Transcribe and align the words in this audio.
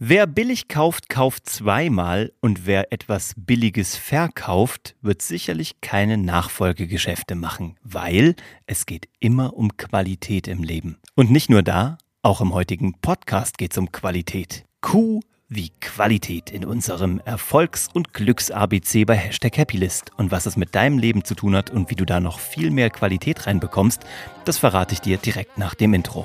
Wer 0.00 0.28
billig 0.28 0.68
kauft, 0.68 1.08
kauft 1.08 1.48
zweimal 1.48 2.32
und 2.40 2.66
wer 2.66 2.92
etwas 2.92 3.34
Billiges 3.36 3.96
verkauft, 3.96 4.94
wird 5.02 5.22
sicherlich 5.22 5.80
keine 5.80 6.16
Nachfolgegeschäfte 6.16 7.34
machen, 7.34 7.76
weil 7.82 8.36
es 8.66 8.86
geht 8.86 9.08
immer 9.18 9.54
um 9.54 9.76
Qualität 9.76 10.46
im 10.46 10.62
Leben. 10.62 10.98
Und 11.16 11.32
nicht 11.32 11.50
nur 11.50 11.64
da, 11.64 11.98
auch 12.22 12.40
im 12.40 12.54
heutigen 12.54 12.94
Podcast 13.00 13.58
geht 13.58 13.72
es 13.72 13.78
um 13.78 13.90
Qualität. 13.90 14.62
Q 14.82 15.18
wie 15.48 15.70
Qualität 15.80 16.52
in 16.52 16.64
unserem 16.64 17.20
Erfolgs- 17.24 17.88
und 17.92 18.14
Glücks-ABC 18.14 19.04
bei 19.04 19.16
Hashtag 19.16 19.58
Happylist. 19.58 20.12
Und 20.16 20.30
was 20.30 20.46
es 20.46 20.56
mit 20.56 20.76
deinem 20.76 20.98
Leben 20.98 21.24
zu 21.24 21.34
tun 21.34 21.56
hat 21.56 21.70
und 21.70 21.90
wie 21.90 21.96
du 21.96 22.04
da 22.04 22.20
noch 22.20 22.38
viel 22.38 22.70
mehr 22.70 22.90
Qualität 22.90 23.48
reinbekommst, 23.48 24.02
das 24.44 24.58
verrate 24.58 24.92
ich 24.92 25.00
dir 25.00 25.16
direkt 25.16 25.58
nach 25.58 25.74
dem 25.74 25.92
Intro. 25.92 26.24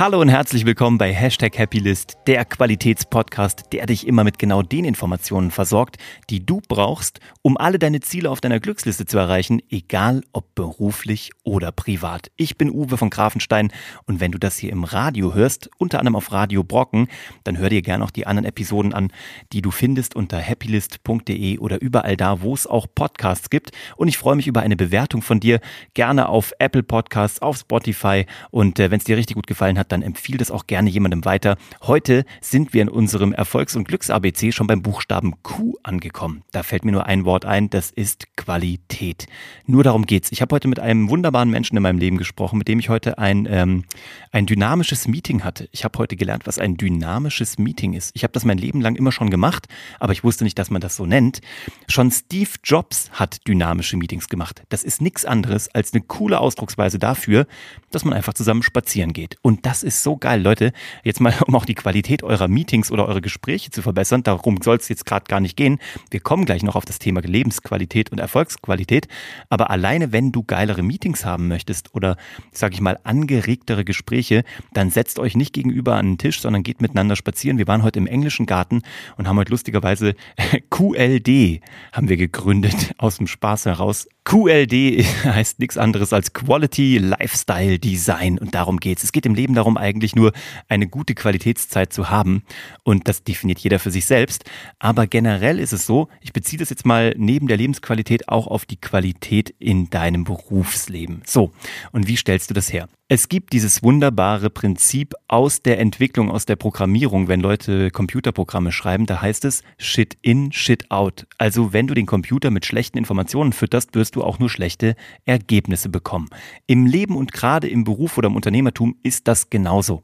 Hallo 0.00 0.18
und 0.18 0.30
herzlich 0.30 0.64
willkommen 0.64 0.96
bei 0.96 1.12
Hashtag 1.12 1.58
Happylist, 1.58 2.16
der 2.26 2.46
Qualitätspodcast, 2.46 3.64
der 3.74 3.84
dich 3.84 4.06
immer 4.06 4.24
mit 4.24 4.38
genau 4.38 4.62
den 4.62 4.86
Informationen 4.86 5.50
versorgt, 5.50 5.98
die 6.30 6.46
du 6.46 6.62
brauchst, 6.66 7.20
um 7.42 7.58
alle 7.58 7.78
deine 7.78 8.00
Ziele 8.00 8.30
auf 8.30 8.40
deiner 8.40 8.60
Glücksliste 8.60 9.04
zu 9.04 9.18
erreichen, 9.18 9.60
egal 9.68 10.22
ob 10.32 10.54
beruflich 10.54 11.32
oder 11.44 11.70
privat. 11.70 12.30
Ich 12.36 12.56
bin 12.56 12.70
Uwe 12.70 12.96
von 12.96 13.10
Grafenstein 13.10 13.74
und 14.06 14.20
wenn 14.20 14.32
du 14.32 14.38
das 14.38 14.56
hier 14.56 14.72
im 14.72 14.84
Radio 14.84 15.34
hörst, 15.34 15.68
unter 15.76 15.98
anderem 15.98 16.16
auf 16.16 16.32
Radio 16.32 16.64
Brocken, 16.64 17.08
dann 17.44 17.58
hör 17.58 17.68
dir 17.68 17.82
gerne 17.82 18.02
auch 18.02 18.10
die 18.10 18.26
anderen 18.26 18.48
Episoden 18.48 18.94
an, 18.94 19.12
die 19.52 19.60
du 19.60 19.70
findest 19.70 20.16
unter 20.16 20.40
happylist.de 20.40 21.58
oder 21.58 21.78
überall 21.82 22.16
da, 22.16 22.40
wo 22.40 22.54
es 22.54 22.66
auch 22.66 22.86
Podcasts 22.94 23.50
gibt. 23.50 23.72
Und 23.96 24.08
ich 24.08 24.16
freue 24.16 24.36
mich 24.36 24.46
über 24.46 24.62
eine 24.62 24.76
Bewertung 24.76 25.20
von 25.20 25.40
dir, 25.40 25.60
gerne 25.92 26.30
auf 26.30 26.54
Apple 26.58 26.84
Podcasts, 26.84 27.42
auf 27.42 27.58
Spotify 27.58 28.24
und 28.50 28.80
äh, 28.80 28.90
wenn 28.90 28.98
es 28.98 29.04
dir 29.04 29.18
richtig 29.18 29.34
gut 29.34 29.46
gefallen 29.46 29.78
hat, 29.78 29.89
dann 29.92 30.02
empfiehl 30.02 30.36
das 30.36 30.50
auch 30.50 30.66
gerne 30.66 30.90
jemandem 30.90 31.24
weiter. 31.24 31.56
Heute 31.82 32.24
sind 32.40 32.72
wir 32.72 32.82
in 32.82 32.88
unserem 32.88 33.32
Erfolgs- 33.32 33.76
und 33.76 33.86
Glücks-ABC 33.86 34.52
schon 34.52 34.66
beim 34.66 34.82
Buchstaben 34.82 35.42
Q 35.42 35.76
angekommen. 35.82 36.42
Da 36.52 36.62
fällt 36.62 36.84
mir 36.84 36.92
nur 36.92 37.06
ein 37.06 37.24
Wort 37.24 37.44
ein, 37.44 37.70
das 37.70 37.90
ist 37.90 38.36
Qualität. 38.36 39.26
Nur 39.66 39.84
darum 39.84 40.06
geht's. 40.06 40.32
Ich 40.32 40.42
habe 40.42 40.54
heute 40.54 40.68
mit 40.68 40.80
einem 40.80 41.08
wunderbaren 41.10 41.50
Menschen 41.50 41.76
in 41.76 41.82
meinem 41.82 41.98
Leben 41.98 42.18
gesprochen, 42.18 42.58
mit 42.58 42.68
dem 42.68 42.78
ich 42.78 42.88
heute 42.88 43.18
ein, 43.18 43.46
ähm, 43.50 43.84
ein 44.32 44.46
dynamisches 44.46 45.08
Meeting 45.08 45.44
hatte. 45.44 45.68
Ich 45.72 45.84
habe 45.84 45.98
heute 45.98 46.16
gelernt, 46.16 46.46
was 46.46 46.58
ein 46.58 46.76
dynamisches 46.76 47.58
Meeting 47.58 47.94
ist. 47.94 48.10
Ich 48.14 48.22
habe 48.22 48.32
das 48.32 48.44
mein 48.44 48.58
Leben 48.58 48.80
lang 48.80 48.96
immer 48.96 49.12
schon 49.12 49.30
gemacht, 49.30 49.66
aber 49.98 50.12
ich 50.12 50.24
wusste 50.24 50.44
nicht, 50.44 50.58
dass 50.58 50.70
man 50.70 50.80
das 50.80 50.96
so 50.96 51.06
nennt. 51.06 51.40
Schon 51.88 52.10
Steve 52.10 52.50
Jobs 52.64 53.10
hat 53.12 53.46
dynamische 53.46 53.96
Meetings 53.96 54.28
gemacht. 54.28 54.62
Das 54.68 54.84
ist 54.84 55.00
nichts 55.00 55.24
anderes 55.24 55.68
als 55.74 55.92
eine 55.92 56.02
coole 56.02 56.40
Ausdrucksweise 56.40 56.98
dafür, 56.98 57.46
dass 57.90 58.04
man 58.04 58.14
einfach 58.14 58.34
zusammen 58.34 58.62
spazieren 58.62 59.12
geht. 59.12 59.36
Und 59.42 59.66
das 59.66 59.79
ist 59.82 60.02
so 60.02 60.16
geil, 60.16 60.42
Leute. 60.42 60.72
Jetzt 61.02 61.20
mal, 61.20 61.34
um 61.46 61.54
auch 61.54 61.64
die 61.64 61.74
Qualität 61.74 62.22
eurer 62.22 62.48
Meetings 62.48 62.90
oder 62.90 63.06
eure 63.06 63.20
Gespräche 63.20 63.70
zu 63.70 63.82
verbessern. 63.82 64.22
Darum 64.22 64.58
soll 64.62 64.76
es 64.76 64.88
jetzt 64.88 65.06
gerade 65.06 65.26
gar 65.26 65.40
nicht 65.40 65.56
gehen. 65.56 65.78
Wir 66.10 66.20
kommen 66.20 66.44
gleich 66.44 66.62
noch 66.62 66.76
auf 66.76 66.84
das 66.84 66.98
Thema 66.98 67.20
Lebensqualität 67.20 68.12
und 68.12 68.18
Erfolgsqualität. 68.18 69.08
Aber 69.48 69.70
alleine, 69.70 70.12
wenn 70.12 70.32
du 70.32 70.42
geilere 70.42 70.82
Meetings 70.82 71.24
haben 71.24 71.48
möchtest 71.48 71.94
oder, 71.94 72.16
sag 72.52 72.72
ich 72.72 72.80
mal, 72.80 72.98
angeregtere 73.04 73.84
Gespräche, 73.84 74.44
dann 74.72 74.90
setzt 74.90 75.18
euch 75.18 75.36
nicht 75.36 75.52
gegenüber 75.52 75.96
an 75.96 76.06
den 76.06 76.18
Tisch, 76.18 76.40
sondern 76.40 76.62
geht 76.62 76.80
miteinander 76.80 77.16
spazieren. 77.16 77.58
Wir 77.58 77.66
waren 77.66 77.82
heute 77.82 77.98
im 77.98 78.06
englischen 78.06 78.46
Garten 78.46 78.82
und 79.16 79.28
haben 79.28 79.38
heute 79.38 79.50
lustigerweise 79.50 80.14
QLD 80.70 81.60
haben 81.92 82.08
wir 82.08 82.16
gegründet 82.16 82.94
aus 82.98 83.18
dem 83.18 83.26
Spaß 83.26 83.66
heraus. 83.66 84.08
QLD 84.24 85.04
heißt 85.24 85.58
nichts 85.58 85.78
anderes 85.78 86.12
als 86.12 86.32
Quality 86.32 86.98
Lifestyle 86.98 87.78
Design 87.78 88.38
und 88.38 88.54
darum 88.54 88.78
geht's. 88.78 89.02
Es 89.02 89.12
geht 89.12 89.26
im 89.26 89.34
Leben 89.34 89.54
darum, 89.54 89.69
eigentlich 89.76 90.14
nur 90.14 90.32
eine 90.68 90.86
gute 90.86 91.14
Qualitätszeit 91.14 91.92
zu 91.92 92.10
haben 92.10 92.42
und 92.82 93.08
das 93.08 93.24
definiert 93.24 93.58
jeder 93.58 93.78
für 93.78 93.90
sich 93.90 94.06
selbst. 94.06 94.44
Aber 94.78 95.06
generell 95.06 95.58
ist 95.58 95.72
es 95.72 95.86
so, 95.86 96.08
ich 96.20 96.32
beziehe 96.32 96.58
das 96.58 96.70
jetzt 96.70 96.86
mal 96.86 97.14
neben 97.16 97.48
der 97.48 97.56
Lebensqualität 97.56 98.28
auch 98.28 98.46
auf 98.46 98.66
die 98.66 98.80
Qualität 98.80 99.54
in 99.58 99.90
deinem 99.90 100.24
Berufsleben. 100.24 101.22
So, 101.24 101.52
und 101.92 102.06
wie 102.06 102.16
stellst 102.16 102.50
du 102.50 102.54
das 102.54 102.72
her? 102.72 102.88
Es 103.12 103.28
gibt 103.28 103.54
dieses 103.54 103.82
wunderbare 103.82 104.50
Prinzip 104.50 105.14
aus 105.26 105.62
der 105.62 105.80
Entwicklung, 105.80 106.30
aus 106.30 106.46
der 106.46 106.54
Programmierung, 106.54 107.26
wenn 107.26 107.40
Leute 107.40 107.90
Computerprogramme 107.90 108.70
schreiben, 108.70 109.06
da 109.06 109.20
heißt 109.20 109.44
es 109.46 109.64
Shit 109.78 110.16
in, 110.22 110.52
Shit 110.52 110.92
out. 110.92 111.26
Also 111.36 111.72
wenn 111.72 111.88
du 111.88 111.94
den 111.94 112.06
Computer 112.06 112.52
mit 112.52 112.66
schlechten 112.66 112.98
Informationen 112.98 113.52
fütterst, 113.52 113.96
wirst 113.96 114.14
du 114.14 114.22
auch 114.22 114.38
nur 114.38 114.48
schlechte 114.48 114.94
Ergebnisse 115.24 115.88
bekommen. 115.88 116.28
Im 116.68 116.86
Leben 116.86 117.16
und 117.16 117.32
gerade 117.32 117.66
im 117.66 117.82
Beruf 117.82 118.16
oder 118.16 118.28
im 118.28 118.36
Unternehmertum 118.36 118.94
ist 119.02 119.26
das 119.26 119.50
genauso. 119.50 120.02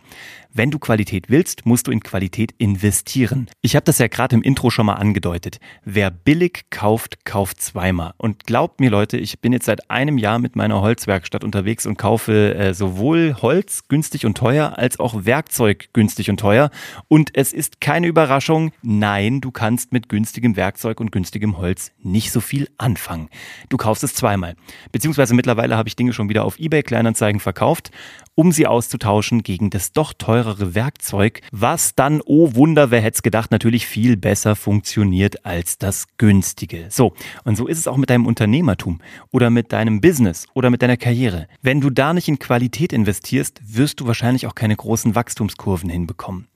Wenn 0.59 0.71
du 0.71 0.79
Qualität 0.79 1.29
willst, 1.29 1.67
musst 1.67 1.87
du 1.87 1.91
in 1.91 2.01
Qualität 2.01 2.55
investieren. 2.57 3.47
Ich 3.61 3.77
habe 3.77 3.85
das 3.85 3.99
ja 3.99 4.07
gerade 4.07 4.35
im 4.35 4.41
Intro 4.41 4.71
schon 4.71 4.87
mal 4.87 4.95
angedeutet. 4.95 5.61
Wer 5.85 6.11
billig 6.11 6.65
kauft, 6.71 7.27
kauft 7.27 7.61
zweimal. 7.61 8.15
Und 8.17 8.45
glaubt 8.45 8.81
mir 8.81 8.89
Leute, 8.89 9.19
ich 9.19 9.41
bin 9.41 9.53
jetzt 9.53 9.67
seit 9.67 9.91
einem 9.91 10.17
Jahr 10.17 10.39
mit 10.39 10.57
meiner 10.57 10.81
Holzwerkstatt 10.81 11.45
unterwegs 11.45 11.85
und 11.85 11.99
kaufe 11.99 12.55
äh, 12.55 12.73
sowohl 12.73 13.37
Holz 13.43 13.87
günstig 13.89 14.25
und 14.25 14.39
teuer 14.39 14.79
als 14.79 14.99
auch 14.99 15.27
Werkzeug 15.27 15.91
günstig 15.93 16.31
und 16.31 16.41
teuer. 16.41 16.71
Und 17.09 17.33
es 17.35 17.53
ist 17.53 17.83
keine 17.83 18.07
Überraschung, 18.07 18.73
nein, 18.81 19.43
du 19.43 19.51
kannst 19.51 19.93
mit 19.93 20.09
günstigem 20.09 20.57
Werkzeug 20.57 21.01
und 21.01 21.13
günstigem 21.13 21.59
Holz 21.59 21.93
nicht 22.03 22.33
so 22.33 22.41
viel 22.41 22.71
anfangen. 22.79 23.29
Du 23.69 23.77
kaufst 23.77 24.05
es 24.05 24.15
zweimal. 24.15 24.57
Beziehungsweise 24.91 25.35
mittlerweile 25.35 25.77
habe 25.77 25.91
ich 25.91 25.97
Dinge 25.97 26.15
schon 26.15 26.31
wieder 26.31 26.47
auf 26.47 26.59
eBay 26.59 26.83
Kleinanzeigen 26.83 27.41
verkauft 27.41 27.91
um 28.37 28.53
sie 28.53 28.69
auszutauschen 28.69 29.43
gegen 29.43 29.71
das 29.71 29.91
doch 29.91 30.13
teurere 30.13 30.77
Werkzeug, 30.77 31.41
was 31.51 31.97
dann, 31.97 32.21
oh 32.25 32.55
Wunder, 32.55 32.93
wer 32.93 33.01
hätte 33.01 33.17
es 33.17 33.23
gedacht, 33.23 33.51
natürlich 33.51 33.87
viel 33.87 34.17
besser 34.17 34.55
funktioniert 34.55 35.45
als 35.45 35.79
das 35.79 36.07
günstige. 36.19 36.87
So, 36.91 37.15
und 37.45 37.57
so 37.57 37.67
ist 37.67 37.79
es 37.79 37.89
auch 37.89 37.97
mit 37.97 38.11
deinem 38.11 38.27
Unternehmertum 38.27 39.01
oder 39.33 39.51
mit 39.51 39.73
deinem 39.73 40.01
Business 40.01 40.47
oder 40.55 40.71
mit 40.71 40.83
deiner 40.83 40.99
Karriere. 40.99 41.49
Wenn 41.63 41.81
du 41.81 41.91
da 41.91 42.13
nicht 42.13 42.29
in 42.29 42.39
Qualität 42.39 42.93
investierst, 42.93 43.61
wirst 43.67 44.01
du 44.01 44.07
wahrscheinlich 44.07 44.47
auch 44.47 44.55
keine 44.55 44.77
großen 44.77 45.15
Wachstumskurven 45.15 45.89
hinbekommen. 45.91 46.47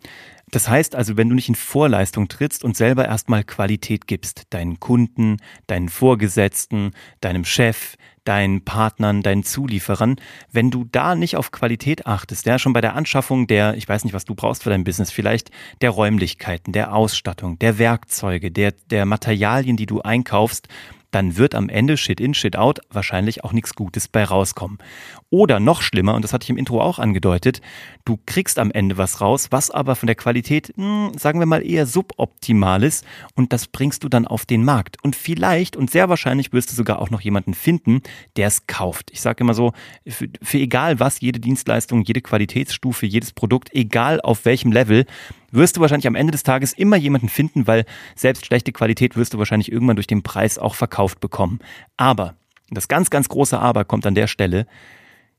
Das 0.50 0.68
heißt 0.68 0.96
also, 0.96 1.16
wenn 1.16 1.28
du 1.28 1.34
nicht 1.34 1.48
in 1.48 1.54
Vorleistung 1.54 2.28
trittst 2.28 2.64
und 2.64 2.76
selber 2.76 3.06
erstmal 3.06 3.44
Qualität 3.44 4.06
gibst, 4.06 4.44
deinen 4.50 4.80
Kunden, 4.80 5.36
deinen 5.66 5.88
Vorgesetzten, 5.88 6.92
deinem 7.20 7.44
Chef, 7.44 7.96
deinen 8.24 8.64
Partnern, 8.64 9.22
deinen 9.22 9.44
Zulieferern, 9.44 10.16
wenn 10.52 10.70
du 10.70 10.84
da 10.84 11.14
nicht 11.14 11.36
auf 11.36 11.52
Qualität 11.52 12.06
achtest, 12.06 12.46
ja, 12.46 12.58
schon 12.58 12.72
bei 12.72 12.80
der 12.80 12.94
Anschaffung 12.94 13.46
der, 13.46 13.74
ich 13.76 13.88
weiß 13.88 14.04
nicht, 14.04 14.12
was 14.12 14.24
du 14.24 14.34
brauchst 14.34 14.62
für 14.62 14.70
dein 14.70 14.84
Business, 14.84 15.10
vielleicht 15.10 15.50
der 15.80 15.90
Räumlichkeiten, 15.90 16.72
der 16.72 16.94
Ausstattung, 16.94 17.58
der 17.58 17.78
Werkzeuge, 17.78 18.50
der, 18.50 18.72
der 18.90 19.06
Materialien, 19.06 19.76
die 19.76 19.86
du 19.86 20.02
einkaufst, 20.02 20.68
dann 21.10 21.36
wird 21.36 21.54
am 21.54 21.68
Ende 21.68 21.96
Shit 21.96 22.20
in, 22.20 22.34
Shit 22.34 22.56
out 22.56 22.80
wahrscheinlich 22.90 23.44
auch 23.44 23.52
nichts 23.52 23.74
Gutes 23.74 24.08
bei 24.08 24.24
rauskommen. 24.24 24.78
Oder 25.30 25.60
noch 25.60 25.82
schlimmer, 25.82 26.14
und 26.14 26.22
das 26.22 26.32
hatte 26.32 26.44
ich 26.44 26.50
im 26.50 26.56
Intro 26.56 26.80
auch 26.80 26.98
angedeutet, 26.98 27.60
du 28.04 28.18
kriegst 28.26 28.58
am 28.58 28.70
Ende 28.70 28.98
was 28.98 29.20
raus, 29.20 29.48
was 29.50 29.70
aber 29.70 29.96
von 29.96 30.06
der 30.06 30.16
Qualität, 30.16 30.72
mh, 30.76 31.10
hm, 31.10 31.18
sagen 31.18 31.38
wir 31.38 31.46
mal, 31.46 31.64
eher 31.64 31.86
suboptimal 31.86 32.82
ist 32.82 33.04
und 33.34 33.52
das 33.52 33.66
bringst 33.66 34.04
du 34.04 34.08
dann 34.08 34.26
auf 34.26 34.46
den 34.46 34.64
Markt. 34.64 34.96
Und 35.02 35.16
vielleicht 35.16 35.76
und 35.76 35.90
sehr 35.90 36.08
wahrscheinlich 36.08 36.52
wirst 36.52 36.70
du 36.70 36.74
sogar 36.74 37.00
auch 37.00 37.10
noch 37.10 37.20
jemanden 37.20 37.54
finden, 37.54 38.02
der 38.36 38.48
es 38.48 38.66
kauft. 38.66 39.10
Ich 39.12 39.20
sage 39.20 39.44
immer 39.44 39.54
so, 39.54 39.72
für, 40.06 40.28
für 40.42 40.58
egal 40.58 41.00
was, 41.00 41.20
jede 41.20 41.40
Dienstleistung, 41.40 42.02
jede 42.02 42.20
Qualitätsstufe, 42.20 43.06
jedes 43.06 43.32
Produkt, 43.32 43.70
egal 43.72 44.20
auf 44.20 44.44
welchem 44.44 44.72
Level, 44.72 45.06
wirst 45.50 45.76
du 45.76 45.80
wahrscheinlich 45.80 46.06
am 46.06 46.14
Ende 46.14 46.32
des 46.32 46.42
Tages 46.42 46.72
immer 46.72 46.96
jemanden 46.96 47.28
finden, 47.28 47.66
weil 47.66 47.84
selbst 48.14 48.46
schlechte 48.46 48.72
Qualität 48.72 49.16
wirst 49.16 49.34
du 49.34 49.38
wahrscheinlich 49.38 49.72
irgendwann 49.72 49.96
durch 49.96 50.06
den 50.06 50.22
Preis 50.22 50.58
auch 50.58 50.74
verkauft 50.74 51.20
bekommen. 51.20 51.60
Aber, 51.96 52.34
das 52.70 52.88
ganz, 52.88 53.10
ganz 53.10 53.28
große 53.28 53.58
Aber 53.58 53.84
kommt 53.84 54.06
an 54.06 54.14
der 54.14 54.26
Stelle, 54.26 54.66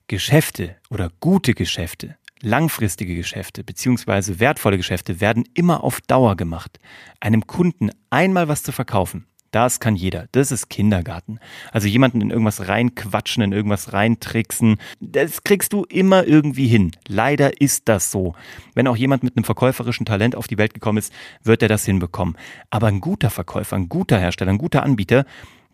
Geschäfte 0.08 0.76
oder 0.90 1.10
gute 1.20 1.54
Geschäfte, 1.54 2.18
langfristige 2.41 3.16
Geschäfte 3.16 3.64
beziehungsweise 3.64 4.40
wertvolle 4.40 4.78
Geschäfte 4.78 5.22
werden 5.22 5.46
immer 5.53 5.84
auf 5.84 6.02
Dauer 6.02 6.35
gemacht. 6.35 6.80
Einem 7.20 7.47
Kunden 7.47 7.91
einmal 8.09 8.47
was 8.47 8.64
zu 8.64 8.72
verkaufen, 8.72 9.26
das 9.52 9.80
kann 9.80 9.96
jeder. 9.96 10.28
Das 10.32 10.52
ist 10.52 10.70
Kindergarten. 10.70 11.40
Also 11.72 11.88
jemanden 11.88 12.22
in 12.22 12.30
irgendwas 12.30 12.68
reinquatschen, 12.68 13.44
in 13.44 13.52
irgendwas 13.52 13.94
reintricksen, 13.94 14.78
das 15.00 15.44
kriegst 15.44 15.74
du 15.74 15.84
immer 15.84 16.26
irgendwie 16.26 16.68
hin. 16.68 16.92
Leider 17.08 17.62
ist 17.62 17.88
das 17.88 18.12
so. 18.12 18.34
Wenn 18.74 18.88
auch 18.88 18.96
jemand 18.96 19.24
mit 19.24 19.36
einem 19.36 19.44
verkäuferischen 19.44 20.06
Talent 20.06 20.36
auf 20.36 20.48
die 20.48 20.58
Welt 20.58 20.74
gekommen 20.74 20.98
ist, 20.98 21.14
wird 21.44 21.62
er 21.62 21.70
das 21.70 21.86
hinbekommen. 21.86 22.36
Aber 22.70 22.88
ein 22.88 23.02
guter 23.02 23.30
Verkäufer, 23.30 23.76
ein 23.76 23.90
guter 23.90 24.20
Hersteller, 24.20 24.52
ein 24.52 24.58
guter 24.58 24.84
Anbieter, 24.84 25.26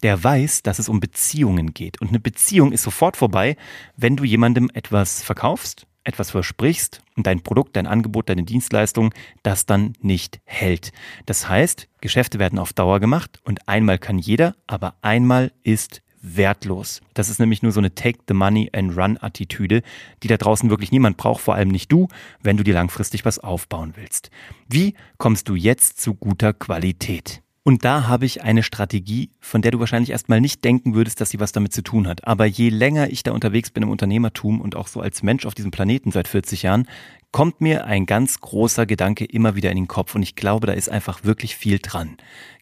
der 0.03 0.23
weiß, 0.23 0.63
dass 0.63 0.80
es 0.80 0.89
um 0.89 1.00
Beziehungen 1.00 1.73
geht. 1.73 2.01
Und 2.01 2.09
eine 2.09 2.19
Beziehung 2.19 2.71
ist 2.71 2.83
sofort 2.83 3.18
vorbei, 3.18 3.57
wenn 3.95 4.15
du 4.15 4.23
jemandem 4.23 4.69
etwas 4.73 5.23
verkaufst 5.23 5.88
etwas 6.07 6.31
versprichst 6.31 7.01
und 7.15 7.27
dein 7.27 7.42
Produkt, 7.42 7.75
dein 7.75 7.86
Angebot, 7.86 8.30
deine 8.30 8.44
Dienstleistung 8.44 9.13
das 9.44 9.65
dann 9.65 9.94
nicht 10.01 10.39
hält. 10.45 10.92
Das 11.25 11.50
heißt, 11.50 11.88
Geschäfte 12.01 12.39
werden 12.39 12.59
auf 12.59 12.74
Dauer 12.74 13.00
gemacht 13.00 13.39
und 13.44 13.68
einmal 13.68 14.00
kann 14.00 14.18
jeder, 14.18 14.56
aber 14.68 14.95
einmal 15.01 15.51
ist 15.63 16.01
wertlos. 16.21 17.01
Das 17.13 17.30
ist 17.30 17.39
nämlich 17.39 17.62
nur 17.62 17.71
so 17.71 17.80
eine 17.80 17.94
Take 17.94 18.19
the 18.27 18.33
Money 18.33 18.69
and 18.74 18.98
Run 18.98 19.18
Attitüde, 19.19 19.81
die 20.24 20.27
da 20.27 20.38
draußen 20.38 20.69
wirklich 20.69 20.92
niemand 20.92 21.18
braucht, 21.18 21.42
vor 21.42 21.56
allem 21.56 21.69
nicht 21.69 21.92
du, 21.92 22.07
wenn 22.42 22.57
du 22.57 22.63
dir 22.63 22.74
langfristig 22.74 23.25
was 23.25 23.39
aufbauen 23.39 23.94
willst. 23.95 24.30
Wie 24.68 24.95
kommst 25.18 25.50
du 25.50 25.56
jetzt 25.56 26.01
zu 26.01 26.15
guter 26.15 26.54
Qualität? 26.54 27.42
Und 27.67 27.83
da 27.83 28.07
habe 28.07 28.25
ich 28.25 28.43
eine 28.43 28.63
Strategie, 28.63 29.29
von 29.41 29.61
der 29.61 29.71
du 29.71 29.81
wahrscheinlich 29.81 30.11
erstmal 30.11 30.39
nicht 30.39 30.63
denken 30.63 30.95
würdest, 30.95 31.19
dass 31.19 31.31
sie 31.31 31.41
was 31.41 31.51
damit 31.51 31.73
zu 31.73 31.81
tun 31.81 32.07
hat. 32.07 32.25
Aber 32.25 32.45
je 32.45 32.69
länger 32.69 33.09
ich 33.09 33.23
da 33.23 33.33
unterwegs 33.33 33.71
bin 33.71 33.83
im 33.83 33.89
Unternehmertum 33.89 34.61
und 34.61 34.77
auch 34.77 34.87
so 34.87 35.01
als 35.01 35.21
Mensch 35.21 35.45
auf 35.45 35.53
diesem 35.53 35.69
Planeten 35.69 36.13
seit 36.13 36.29
40 36.29 36.63
Jahren, 36.63 36.87
kommt 37.33 37.59
mir 37.59 37.83
ein 37.83 38.05
ganz 38.05 38.39
großer 38.39 38.85
Gedanke 38.85 39.25
immer 39.25 39.57
wieder 39.57 39.69
in 39.69 39.75
den 39.75 39.89
Kopf. 39.89 40.15
Und 40.15 40.23
ich 40.23 40.37
glaube, 40.37 40.65
da 40.65 40.71
ist 40.71 40.87
einfach 40.87 41.25
wirklich 41.25 41.57
viel 41.57 41.79
dran. 41.79 42.15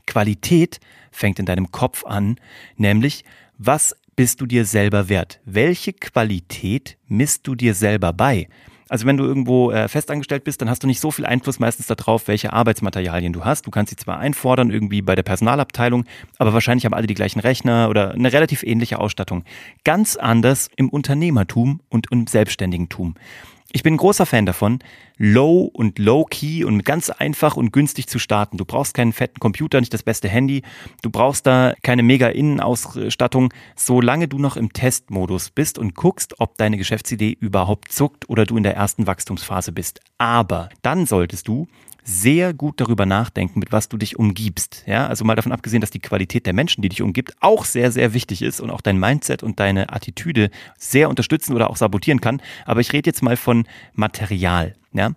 Qualität 0.08 0.80
fängt 1.12 1.38
in 1.38 1.46
deinem 1.46 1.70
Kopf 1.70 2.04
an, 2.04 2.38
nämlich 2.76 3.26
was 3.60 3.96
bist 4.16 4.42
du 4.42 4.48
dir 4.48 4.66
selber 4.66 5.08
wert? 5.08 5.40
Welche 5.46 5.94
Qualität 5.94 6.98
misst 7.08 7.46
du 7.46 7.54
dir 7.54 7.76
selber 7.76 8.12
bei? 8.12 8.48
Also 8.88 9.06
wenn 9.08 9.18
du 9.18 9.24
irgendwo 9.24 9.72
äh, 9.72 9.88
festangestellt 9.88 10.44
bist, 10.44 10.62
dann 10.62 10.70
hast 10.70 10.84
du 10.84 10.88
nicht 10.88 11.00
so 11.00 11.10
viel 11.10 11.26
Einfluss 11.26 11.60
meistens 11.60 11.88
darauf, 11.88 12.28
welche 12.28 12.54
Arbeitsmaterialien 12.54 13.34
du 13.34 13.44
hast. 13.44 13.66
Du 13.66 13.72
kannst 13.72 13.90
sie 13.90 13.96
zwar 13.96 14.20
einfordern, 14.20 14.70
irgendwie 14.70 15.02
bei 15.02 15.16
der 15.16 15.24
Personalabteilung, 15.24 16.06
aber 16.38 16.54
wahrscheinlich 16.54 16.86
haben 16.86 16.94
alle 16.94 17.08
die 17.08 17.16
gleichen 17.16 17.40
Rechner 17.40 17.90
oder 17.90 18.12
eine 18.12 18.32
relativ 18.32 18.64
ähnliche 18.64 19.00
Ausstattung. 19.00 19.44
Ganz 19.84 20.16
anders 20.16 20.70
im 20.76 20.90
Unternehmertum 20.90 21.82
und 21.90 22.12
im 22.12 22.28
Selbstständigentum. 22.28 23.16
Ich 23.76 23.84
bin 23.84 23.96
ein 23.96 23.98
großer 23.98 24.26
Fan 24.26 24.46
davon, 24.46 24.80
low 25.18 25.64
und 25.64 26.00
low 26.00 26.24
key 26.24 26.64
und 26.64 26.86
ganz 26.86 27.10
einfach 27.10 27.58
und 27.58 27.74
günstig 27.74 28.08
zu 28.08 28.20
starten. 28.20 28.56
Du 28.56 28.64
brauchst 28.64 28.94
keinen 28.94 29.12
fetten 29.12 29.42
Computer, 29.42 29.82
nicht 29.82 29.94
das 29.94 30.02
beste 30.02 30.30
Handy. 30.30 30.62
Du 31.02 31.10
brauchst 31.10 31.46
da 31.46 31.74
keine 31.84 32.02
mega 32.02 32.28
Innenausstattung, 32.30 33.54
solange 33.76 34.30
du 34.30 34.40
noch 34.40 34.56
im 34.56 34.72
Testmodus 34.72 35.50
bist 35.50 35.78
und 35.78 35.94
guckst, 35.94 36.40
ob 36.40 36.58
deine 36.58 36.78
Geschäftsidee 36.78 37.36
überhaupt 37.38 37.92
zuckt 37.92 38.30
oder 38.30 38.46
du 38.46 38.56
in 38.56 38.64
der 38.64 38.78
ersten 38.78 39.08
Wachstumsphase 39.08 39.74
bist. 39.74 40.00
Aber 40.18 40.70
dann 40.82 41.06
solltest 41.06 41.50
du 41.50 41.68
sehr 42.06 42.54
gut 42.54 42.80
darüber 42.80 43.06
nachdenken, 43.06 43.60
mit 43.60 43.72
was 43.72 43.90
du 43.90 43.98
dich 43.98 44.18
umgibst. 44.18 44.84
Ja, 44.86 45.08
also 45.08 45.26
mal 45.26 45.36
davon 45.36 45.52
abgesehen, 45.52 45.82
dass 45.82 45.90
die 45.90 46.00
Qualität 46.00 46.46
der 46.46 46.54
Menschen, 46.54 46.82
die 46.84 46.90
dich 46.90 47.02
umgibt, 47.02 47.34
auch 47.42 47.66
sehr, 47.66 47.92
sehr 47.92 48.14
wichtig 48.14 48.44
ist 48.44 48.62
und 48.62 48.70
auch 48.70 48.82
dein 48.82 49.00
Mindset 49.00 49.42
und 49.42 49.60
deine 49.60 49.92
Attitüde 49.92 50.52
sehr 50.78 51.10
unterstützen 51.10 51.56
oder 51.56 51.70
auch 51.70 51.78
sabotieren 51.78 52.22
kann. 52.22 52.42
Aber 52.66 52.80
ich 52.80 52.94
rede 52.94 53.10
jetzt 53.10 53.24
mal 53.24 53.36
von 53.36 53.66
Material. 53.94 54.76
Ja? 54.98 55.12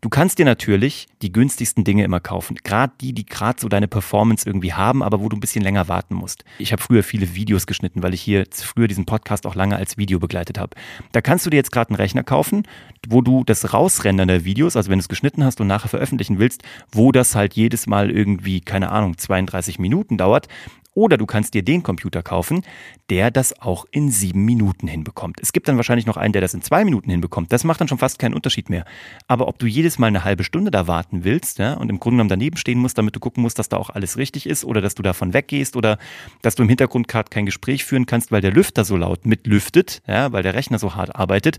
Du 0.00 0.10
kannst 0.10 0.38
dir 0.38 0.44
natürlich 0.44 1.06
die 1.22 1.32
günstigsten 1.32 1.82
Dinge 1.82 2.04
immer 2.04 2.20
kaufen. 2.20 2.56
Gerade 2.62 2.92
die, 3.00 3.14
die 3.14 3.24
gerade 3.24 3.58
so 3.58 3.68
deine 3.68 3.88
Performance 3.88 4.46
irgendwie 4.46 4.74
haben, 4.74 5.02
aber 5.02 5.20
wo 5.20 5.30
du 5.30 5.36
ein 5.36 5.40
bisschen 5.40 5.62
länger 5.62 5.88
warten 5.88 6.14
musst. 6.14 6.44
Ich 6.58 6.72
habe 6.72 6.82
früher 6.82 7.02
viele 7.02 7.34
Videos 7.34 7.66
geschnitten, 7.66 8.02
weil 8.02 8.12
ich 8.12 8.20
hier 8.20 8.44
früher 8.52 8.86
diesen 8.86 9.06
Podcast 9.06 9.46
auch 9.46 9.54
lange 9.54 9.76
als 9.76 9.96
Video 9.96 10.18
begleitet 10.18 10.58
habe. 10.58 10.76
Da 11.12 11.22
kannst 11.22 11.46
du 11.46 11.50
dir 11.50 11.56
jetzt 11.56 11.72
gerade 11.72 11.88
einen 11.88 11.96
Rechner 11.96 12.22
kaufen, 12.22 12.64
wo 13.08 13.22
du 13.22 13.44
das 13.44 13.72
Rausrendern 13.72 14.28
der 14.28 14.44
Videos, 14.44 14.76
also 14.76 14.90
wenn 14.90 14.98
du 14.98 15.04
es 15.04 15.08
geschnitten 15.08 15.42
hast 15.42 15.60
und 15.62 15.68
nachher 15.68 15.88
veröffentlichen 15.88 16.38
willst, 16.38 16.62
wo 16.92 17.10
das 17.10 17.34
halt 17.34 17.54
jedes 17.54 17.86
Mal 17.86 18.10
irgendwie, 18.10 18.60
keine 18.60 18.90
Ahnung, 18.90 19.16
32 19.16 19.78
Minuten 19.78 20.18
dauert, 20.18 20.48
oder 20.94 21.16
du 21.16 21.26
kannst 21.26 21.54
dir 21.54 21.62
den 21.62 21.82
Computer 21.82 22.22
kaufen, 22.22 22.62
der 23.10 23.30
das 23.30 23.60
auch 23.60 23.84
in 23.90 24.10
sieben 24.10 24.44
Minuten 24.44 24.86
hinbekommt. 24.86 25.40
Es 25.40 25.52
gibt 25.52 25.68
dann 25.68 25.76
wahrscheinlich 25.76 26.06
noch 26.06 26.16
einen, 26.16 26.32
der 26.32 26.40
das 26.40 26.54
in 26.54 26.62
zwei 26.62 26.84
Minuten 26.84 27.10
hinbekommt. 27.10 27.52
Das 27.52 27.64
macht 27.64 27.80
dann 27.80 27.88
schon 27.88 27.98
fast 27.98 28.18
keinen 28.18 28.34
Unterschied 28.34 28.70
mehr. 28.70 28.84
Aber 29.26 29.48
ob 29.48 29.58
du 29.58 29.66
jedes 29.66 29.98
Mal 29.98 30.06
eine 30.06 30.24
halbe 30.24 30.44
Stunde 30.44 30.70
da 30.70 30.86
warten 30.86 31.24
willst 31.24 31.58
ja, 31.58 31.74
und 31.74 31.90
im 31.90 32.00
Grunde 32.00 32.16
genommen 32.16 32.30
daneben 32.30 32.56
stehen 32.56 32.78
musst, 32.78 32.96
damit 32.96 33.14
du 33.16 33.20
gucken 33.20 33.42
musst, 33.42 33.58
dass 33.58 33.68
da 33.68 33.76
auch 33.76 33.90
alles 33.90 34.16
richtig 34.16 34.46
ist 34.46 34.64
oder 34.64 34.80
dass 34.80 34.94
du 34.94 35.02
davon 35.02 35.34
weggehst 35.34 35.76
oder 35.76 35.98
dass 36.42 36.54
du 36.54 36.62
im 36.62 36.68
Hintergrund 36.68 37.08
gerade 37.08 37.28
kein 37.28 37.46
Gespräch 37.46 37.84
führen 37.84 38.06
kannst, 38.06 38.32
weil 38.32 38.40
der 38.40 38.52
Lüfter 38.52 38.84
so 38.84 38.96
laut 38.96 39.26
mitlüftet, 39.26 40.02
ja, 40.06 40.32
weil 40.32 40.42
der 40.42 40.54
Rechner 40.54 40.78
so 40.78 40.94
hart 40.94 41.14
arbeitet, 41.16 41.58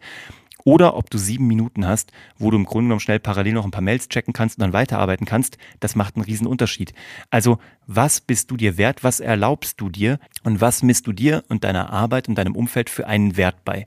oder 0.66 0.98
ob 0.98 1.10
du 1.10 1.18
sieben 1.18 1.48
Minuten 1.48 1.88
hast, 1.88 2.12
wo 2.38 2.52
du 2.52 2.58
im 2.58 2.66
Grunde 2.66 2.88
genommen 2.88 3.00
schnell 3.00 3.20
parallel 3.20 3.54
noch 3.54 3.64
ein 3.64 3.72
paar 3.72 3.82
Mails 3.82 4.10
checken 4.10 4.34
kannst 4.34 4.58
und 4.58 4.62
dann 4.64 4.74
weiterarbeiten 4.74 5.26
kannst, 5.26 5.58
das 5.80 5.96
macht 5.96 6.16
einen 6.16 6.26
riesen 6.26 6.48
Unterschied. 6.48 6.94
Also, 7.30 7.60
was 7.88 8.20
bist 8.20 8.52
du 8.52 8.58
dir 8.58 8.78
wert? 8.78 9.04
Was 9.04 9.20
erlaubst 9.20 9.80
du 9.80 9.90
dir? 9.90 10.20
Und 10.46 10.62
was 10.62 10.84
misst 10.84 11.08
du 11.08 11.12
dir 11.12 11.44
und 11.50 11.64
deiner 11.64 11.90
Arbeit 11.90 12.30
und 12.30 12.36
deinem 12.36 12.56
Umfeld 12.56 12.92
für 12.92 13.08
einen 13.08 13.36
Wert 13.36 13.66
bei? 13.66 13.86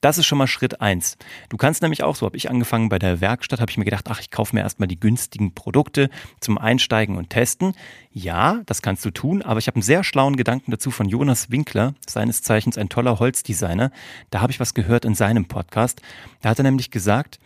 Das 0.00 0.16
ist 0.16 0.26
schon 0.26 0.38
mal 0.38 0.46
Schritt 0.46 0.80
eins. 0.80 1.18
Du 1.50 1.58
kannst 1.58 1.82
nämlich 1.82 2.02
auch, 2.02 2.16
so 2.16 2.24
habe 2.24 2.36
ich 2.36 2.48
angefangen 2.48 2.88
bei 2.88 2.98
der 2.98 3.20
Werkstatt, 3.20 3.60
habe 3.60 3.70
ich 3.70 3.76
mir 3.76 3.84
gedacht, 3.84 4.06
ach, 4.08 4.20
ich 4.20 4.30
kaufe 4.30 4.56
mir 4.56 4.62
erstmal 4.62 4.88
die 4.88 4.98
günstigen 4.98 5.52
Produkte 5.52 6.08
zum 6.40 6.56
Einsteigen 6.56 7.16
und 7.16 7.28
Testen. 7.28 7.74
Ja, 8.10 8.62
das 8.64 8.80
kannst 8.80 9.04
du 9.04 9.10
tun, 9.10 9.42
aber 9.42 9.58
ich 9.58 9.66
habe 9.66 9.76
einen 9.76 9.82
sehr 9.82 10.02
schlauen 10.02 10.36
Gedanken 10.36 10.70
dazu 10.70 10.90
von 10.90 11.08
Jonas 11.08 11.50
Winkler, 11.50 11.94
seines 12.08 12.42
Zeichens 12.42 12.78
ein 12.78 12.88
toller 12.88 13.18
Holzdesigner. 13.18 13.90
Da 14.30 14.40
habe 14.40 14.50
ich 14.50 14.60
was 14.60 14.72
gehört 14.72 15.04
in 15.04 15.14
seinem 15.14 15.44
Podcast. 15.44 16.00
Da 16.40 16.48
hat 16.50 16.58
er 16.58 16.64
nämlich 16.64 16.90
gesagt, 16.90 17.38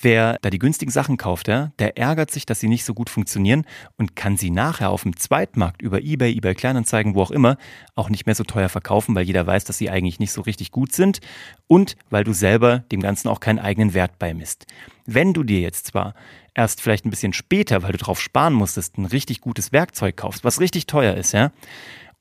Wer 0.00 0.38
da 0.42 0.50
die 0.50 0.58
günstigen 0.58 0.90
Sachen 0.90 1.16
kauft, 1.16 1.48
ja, 1.48 1.72
der 1.78 1.96
ärgert 1.98 2.30
sich, 2.30 2.46
dass 2.46 2.60
sie 2.60 2.68
nicht 2.68 2.84
so 2.84 2.94
gut 2.94 3.10
funktionieren 3.10 3.64
und 3.96 4.16
kann 4.16 4.36
sie 4.36 4.50
nachher 4.50 4.90
auf 4.90 5.02
dem 5.02 5.16
Zweitmarkt 5.16 5.82
über 5.82 6.00
eBay, 6.00 6.32
eBay 6.36 6.54
Kleinanzeigen, 6.54 7.14
wo 7.14 7.22
auch 7.22 7.30
immer, 7.30 7.56
auch 7.94 8.08
nicht 8.08 8.26
mehr 8.26 8.34
so 8.34 8.44
teuer 8.44 8.68
verkaufen, 8.68 9.14
weil 9.14 9.26
jeder 9.26 9.46
weiß, 9.46 9.64
dass 9.64 9.78
sie 9.78 9.90
eigentlich 9.90 10.18
nicht 10.18 10.32
so 10.32 10.40
richtig 10.40 10.70
gut 10.70 10.92
sind 10.92 11.20
und 11.66 11.96
weil 12.10 12.24
du 12.24 12.32
selber 12.32 12.80
dem 12.90 13.00
Ganzen 13.00 13.28
auch 13.28 13.40
keinen 13.40 13.58
eigenen 13.58 13.94
Wert 13.94 14.18
beimisst. 14.18 14.66
Wenn 15.04 15.34
du 15.34 15.42
dir 15.42 15.60
jetzt 15.60 15.86
zwar 15.88 16.14
erst 16.54 16.80
vielleicht 16.80 17.04
ein 17.04 17.10
bisschen 17.10 17.32
später, 17.32 17.82
weil 17.82 17.92
du 17.92 17.98
drauf 17.98 18.20
sparen 18.20 18.54
musstest, 18.54 18.98
ein 18.98 19.04
richtig 19.04 19.40
gutes 19.40 19.72
Werkzeug 19.72 20.16
kaufst, 20.16 20.44
was 20.44 20.60
richtig 20.60 20.86
teuer 20.86 21.14
ist, 21.14 21.32
ja, 21.32 21.52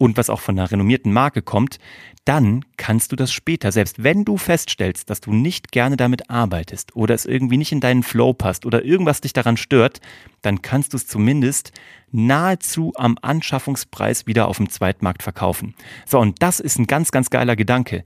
und 0.01 0.17
was 0.17 0.31
auch 0.31 0.39
von 0.39 0.57
einer 0.57 0.71
renommierten 0.71 1.13
Marke 1.13 1.43
kommt, 1.43 1.77
dann 2.25 2.65
kannst 2.75 3.11
du 3.11 3.15
das 3.15 3.31
später, 3.31 3.71
selbst 3.71 4.03
wenn 4.03 4.25
du 4.25 4.37
feststellst, 4.37 5.11
dass 5.11 5.21
du 5.21 5.31
nicht 5.31 5.71
gerne 5.71 5.95
damit 5.95 6.27
arbeitest 6.27 6.95
oder 6.95 7.13
es 7.13 7.27
irgendwie 7.27 7.57
nicht 7.57 7.71
in 7.71 7.81
deinen 7.81 8.01
Flow 8.01 8.33
passt 8.33 8.65
oder 8.65 8.83
irgendwas 8.83 9.21
dich 9.21 9.33
daran 9.33 9.57
stört, 9.57 10.01
dann 10.41 10.63
kannst 10.63 10.93
du 10.93 10.97
es 10.97 11.05
zumindest 11.05 11.71
nahezu 12.11 12.93
am 12.95 13.19
Anschaffungspreis 13.21 14.25
wieder 14.25 14.47
auf 14.47 14.57
dem 14.57 14.71
Zweitmarkt 14.71 15.21
verkaufen. 15.21 15.75
So, 16.07 16.17
und 16.17 16.41
das 16.41 16.59
ist 16.59 16.79
ein 16.79 16.87
ganz, 16.87 17.11
ganz 17.11 17.29
geiler 17.29 17.55
Gedanke. 17.55 18.03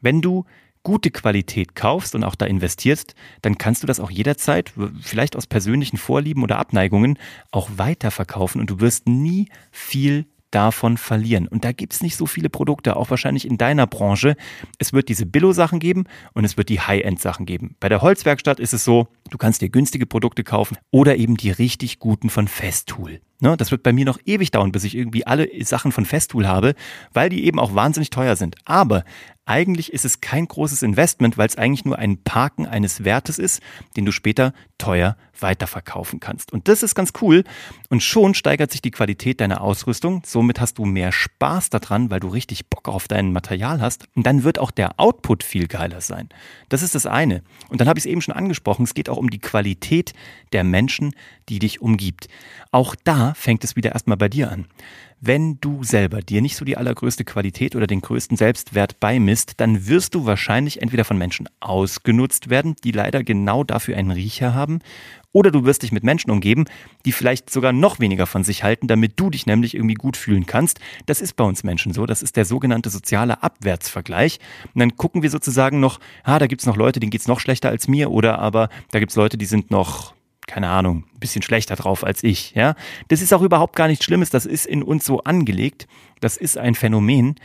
Wenn 0.00 0.22
du 0.22 0.46
gute 0.82 1.10
Qualität 1.10 1.74
kaufst 1.74 2.14
und 2.14 2.24
auch 2.24 2.36
da 2.36 2.46
investierst, 2.46 3.14
dann 3.42 3.58
kannst 3.58 3.82
du 3.82 3.86
das 3.86 4.00
auch 4.00 4.10
jederzeit, 4.10 4.72
vielleicht 5.02 5.36
aus 5.36 5.46
persönlichen 5.46 5.98
Vorlieben 5.98 6.42
oder 6.42 6.58
Abneigungen, 6.58 7.18
auch 7.50 7.68
weiterverkaufen 7.76 8.62
und 8.62 8.70
du 8.70 8.80
wirst 8.80 9.06
nie 9.06 9.50
viel 9.70 10.24
davon 10.54 10.96
verlieren. 10.96 11.48
Und 11.48 11.64
da 11.64 11.72
gibt 11.72 11.92
es 11.92 12.02
nicht 12.02 12.16
so 12.16 12.26
viele 12.26 12.48
Produkte, 12.48 12.96
auch 12.96 13.10
wahrscheinlich 13.10 13.46
in 13.46 13.58
deiner 13.58 13.86
Branche. 13.86 14.36
Es 14.78 14.92
wird 14.92 15.08
diese 15.08 15.26
Billo-Sachen 15.26 15.80
geben 15.80 16.04
und 16.32 16.44
es 16.44 16.56
wird 16.56 16.68
die 16.68 16.80
High-End-Sachen 16.80 17.46
geben. 17.46 17.76
Bei 17.80 17.88
der 17.88 18.02
Holzwerkstatt 18.02 18.60
ist 18.60 18.72
es 18.72 18.84
so, 18.84 19.08
du 19.30 19.38
kannst 19.38 19.62
dir 19.62 19.68
günstige 19.68 20.06
Produkte 20.06 20.44
kaufen 20.44 20.78
oder 20.90 21.16
eben 21.16 21.36
die 21.36 21.50
richtig 21.50 21.98
guten 21.98 22.30
von 22.30 22.48
Festool. 22.48 23.20
Ne, 23.40 23.56
das 23.56 23.70
wird 23.70 23.82
bei 23.82 23.92
mir 23.92 24.04
noch 24.04 24.18
ewig 24.24 24.52
dauern, 24.52 24.72
bis 24.72 24.84
ich 24.84 24.96
irgendwie 24.96 25.26
alle 25.26 25.48
Sachen 25.64 25.92
von 25.92 26.04
Festool 26.04 26.46
habe, 26.46 26.74
weil 27.12 27.28
die 27.28 27.44
eben 27.44 27.58
auch 27.58 27.74
wahnsinnig 27.74 28.10
teuer 28.10 28.36
sind. 28.36 28.56
Aber 28.64 29.04
eigentlich 29.46 29.92
ist 29.92 30.04
es 30.04 30.20
kein 30.20 30.46
großes 30.48 30.82
Investment, 30.82 31.36
weil 31.36 31.48
es 31.48 31.58
eigentlich 31.58 31.84
nur 31.84 31.98
ein 31.98 32.22
Parken 32.22 32.66
eines 32.66 33.04
Wertes 33.04 33.38
ist, 33.38 33.60
den 33.96 34.06
du 34.06 34.12
später 34.12 34.54
teuer 34.78 35.16
weiterverkaufen 35.38 36.20
kannst. 36.20 36.52
Und 36.52 36.68
das 36.68 36.82
ist 36.82 36.94
ganz 36.94 37.12
cool. 37.20 37.44
Und 37.90 38.02
schon 38.02 38.34
steigert 38.34 38.70
sich 38.72 38.80
die 38.80 38.90
Qualität 38.90 39.40
deiner 39.40 39.60
Ausrüstung. 39.60 40.22
Somit 40.24 40.60
hast 40.60 40.78
du 40.78 40.86
mehr 40.86 41.12
Spaß 41.12 41.70
daran, 41.70 42.10
weil 42.10 42.20
du 42.20 42.28
richtig 42.28 42.68
Bock 42.70 42.88
auf 42.88 43.08
dein 43.08 43.32
Material 43.32 43.80
hast. 43.80 44.08
Und 44.14 44.24
dann 44.26 44.44
wird 44.44 44.58
auch 44.58 44.70
der 44.70 44.98
Output 44.98 45.42
viel 45.42 45.66
geiler 45.66 46.00
sein. 46.00 46.28
Das 46.70 46.82
ist 46.82 46.94
das 46.94 47.04
eine. 47.04 47.42
Und 47.68 47.80
dann 47.80 47.88
habe 47.88 47.98
ich 47.98 48.06
es 48.06 48.10
eben 48.10 48.22
schon 48.22 48.34
angesprochen. 48.34 48.84
Es 48.84 48.94
geht 48.94 49.10
auch 49.10 49.18
um 49.18 49.28
die 49.28 49.40
Qualität 49.40 50.14
der 50.52 50.64
Menschen, 50.64 51.14
die 51.48 51.58
dich 51.58 51.80
umgibt. 51.80 52.28
Auch 52.70 52.94
da 53.04 53.34
fängt 53.34 53.64
es 53.64 53.76
wieder 53.76 53.92
erstmal 53.92 54.16
bei 54.16 54.28
dir 54.28 54.50
an. 54.50 54.66
Wenn 55.20 55.58
du 55.60 55.84
selber 55.84 56.20
dir 56.20 56.42
nicht 56.42 56.56
so 56.56 56.66
die 56.66 56.76
allergrößte 56.76 57.24
Qualität 57.24 57.74
oder 57.76 57.86
den 57.86 58.02
größten 58.02 58.36
Selbstwert 58.36 59.00
beimisst, 59.00 59.54
dann 59.56 59.86
wirst 59.86 60.14
du 60.14 60.26
wahrscheinlich 60.26 60.82
entweder 60.82 61.04
von 61.04 61.16
Menschen 61.16 61.48
ausgenutzt 61.60 62.50
werden, 62.50 62.76
die 62.84 62.90
leider 62.90 63.24
genau 63.24 63.64
dafür 63.64 63.96
einen 63.96 64.10
Riecher 64.10 64.52
haben, 64.52 64.80
oder 65.34 65.50
du 65.50 65.64
wirst 65.64 65.82
dich 65.82 65.92
mit 65.92 66.04
Menschen 66.04 66.30
umgeben, 66.30 66.64
die 67.04 67.12
vielleicht 67.12 67.50
sogar 67.50 67.72
noch 67.72 67.98
weniger 67.98 68.26
von 68.26 68.44
sich 68.44 68.62
halten, 68.62 68.86
damit 68.86 69.14
du 69.16 69.30
dich 69.30 69.46
nämlich 69.46 69.74
irgendwie 69.74 69.94
gut 69.94 70.16
fühlen 70.16 70.46
kannst. 70.46 70.78
Das 71.06 71.20
ist 71.20 71.34
bei 71.34 71.44
uns 71.44 71.64
Menschen 71.64 71.92
so. 71.92 72.06
Das 72.06 72.22
ist 72.22 72.36
der 72.36 72.44
sogenannte 72.44 72.88
soziale 72.88 73.42
Abwärtsvergleich. 73.42 74.38
Und 74.74 74.78
dann 74.78 74.96
gucken 74.96 75.22
wir 75.22 75.30
sozusagen 75.30 75.80
noch, 75.80 75.98
ah, 76.22 76.38
da 76.38 76.46
gibt's 76.46 76.66
noch 76.66 76.76
Leute, 76.76 77.00
denen 77.00 77.10
geht's 77.10 77.26
noch 77.26 77.40
schlechter 77.40 77.68
als 77.68 77.88
mir, 77.88 78.12
oder 78.12 78.38
aber 78.38 78.68
da 78.92 79.00
gibt's 79.00 79.16
Leute, 79.16 79.36
die 79.36 79.46
sind 79.46 79.72
noch 79.72 80.14
keine 80.46 80.68
Ahnung, 80.68 81.04
ein 81.14 81.20
bisschen 81.20 81.42
schlechter 81.42 81.76
drauf 81.76 82.04
als 82.04 82.22
ich, 82.22 82.52
ja. 82.54 82.74
Das 83.08 83.22
ist 83.22 83.32
auch 83.32 83.42
überhaupt 83.42 83.76
gar 83.76 83.88
nichts 83.88 84.04
Schlimmes, 84.04 84.30
das 84.30 84.46
ist 84.46 84.66
in 84.66 84.82
uns 84.82 85.04
so 85.04 85.20
angelegt, 85.20 85.86
das 86.20 86.36
ist 86.36 86.58
ein 86.58 86.74
Phänomen, 86.74 87.36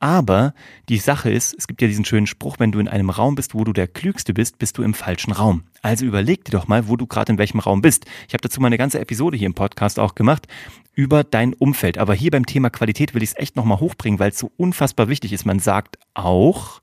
Aber 0.00 0.54
die 0.88 0.98
Sache 0.98 1.30
ist, 1.30 1.54
es 1.58 1.66
gibt 1.66 1.82
ja 1.82 1.88
diesen 1.88 2.04
schönen 2.04 2.28
Spruch, 2.28 2.56
wenn 2.60 2.70
du 2.70 2.78
in 2.78 2.86
einem 2.86 3.10
Raum 3.10 3.34
bist, 3.34 3.54
wo 3.54 3.64
du 3.64 3.72
der 3.72 3.88
Klügste 3.88 4.32
bist, 4.32 4.58
bist 4.58 4.78
du 4.78 4.82
im 4.84 4.94
falschen 4.94 5.32
Raum. 5.32 5.64
Also 5.82 6.06
überleg 6.06 6.44
dir 6.44 6.52
doch 6.52 6.68
mal, 6.68 6.86
wo 6.88 6.96
du 6.96 7.06
gerade 7.06 7.32
in 7.32 7.38
welchem 7.38 7.58
Raum 7.58 7.82
bist. 7.82 8.06
Ich 8.28 8.34
habe 8.34 8.42
dazu 8.42 8.60
mal 8.60 8.68
eine 8.68 8.78
ganze 8.78 9.00
Episode 9.00 9.36
hier 9.36 9.46
im 9.46 9.54
Podcast 9.54 9.98
auch 9.98 10.14
gemacht 10.14 10.46
über 10.94 11.24
dein 11.24 11.52
Umfeld. 11.52 11.98
Aber 11.98 12.14
hier 12.14 12.30
beim 12.30 12.46
Thema 12.46 12.70
Qualität 12.70 13.12
will 13.14 13.24
ich 13.24 13.30
es 13.30 13.36
echt 13.36 13.56
nochmal 13.56 13.80
hochbringen, 13.80 14.20
weil 14.20 14.30
es 14.30 14.38
so 14.38 14.52
unfassbar 14.56 15.08
wichtig 15.08 15.32
ist. 15.32 15.44
Man 15.44 15.58
sagt 15.58 15.98
auch, 16.14 16.80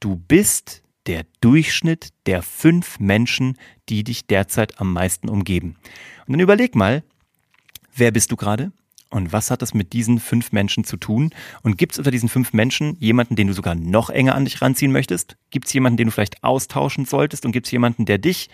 du 0.00 0.16
bist 0.16 0.81
der 1.06 1.24
Durchschnitt 1.40 2.10
der 2.26 2.42
fünf 2.42 3.00
Menschen, 3.00 3.58
die 3.88 4.04
dich 4.04 4.26
derzeit 4.26 4.80
am 4.80 4.92
meisten 4.92 5.28
umgeben. 5.28 5.76
Und 6.26 6.32
dann 6.32 6.40
überleg 6.40 6.74
mal, 6.74 7.02
wer 7.94 8.10
bist 8.10 8.30
du 8.30 8.36
gerade? 8.36 8.72
Und 9.10 9.30
was 9.30 9.50
hat 9.50 9.60
das 9.60 9.74
mit 9.74 9.92
diesen 9.92 10.20
fünf 10.20 10.52
Menschen 10.52 10.84
zu 10.84 10.96
tun? 10.96 11.30
Und 11.62 11.76
gibt 11.76 11.92
es 11.92 11.98
unter 11.98 12.10
diesen 12.10 12.30
fünf 12.30 12.54
Menschen 12.54 12.96
jemanden, 12.98 13.36
den 13.36 13.46
du 13.46 13.52
sogar 13.52 13.74
noch 13.74 14.08
enger 14.08 14.34
an 14.34 14.46
dich 14.46 14.62
ranziehen 14.62 14.90
möchtest? 14.90 15.36
Gibt 15.50 15.66
es 15.66 15.72
jemanden, 15.74 15.98
den 15.98 16.06
du 16.06 16.12
vielleicht 16.12 16.42
austauschen 16.42 17.04
solltest? 17.04 17.44
Und 17.44 17.52
gibt 17.52 17.66
es 17.66 17.72
jemanden, 17.72 18.06
der 18.06 18.16
dich 18.16 18.48